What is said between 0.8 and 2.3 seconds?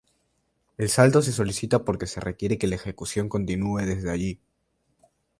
salto se solicita porque se